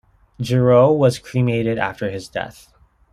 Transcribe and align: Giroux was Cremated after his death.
Giroux 0.41 0.93
was 0.93 1.19
Cremated 1.19 1.77
after 1.77 2.09
his 2.09 2.27
death. 2.27 2.73